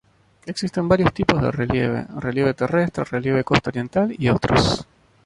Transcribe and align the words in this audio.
Existen 0.47 0.87
varios 0.89 1.13
tipos 1.13 1.39
de 1.39 1.51
relieve: 1.51 2.07
relieve 2.17 2.55
terrestre, 2.55 3.03
relieve 3.03 3.43
costa 3.43 3.69
oriental 3.69 4.11
y 4.17 4.29
otros. 4.29 4.87